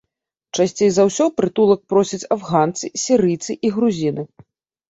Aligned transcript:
Часцей 0.59 0.89
за 0.95 1.03
ўсё 1.09 1.27
прытулак 1.41 1.83
просяць 1.95 2.21
афганцы, 2.39 2.85
сірыйцы 3.05 3.59
і 3.69 3.73
грузіны. 3.77 4.23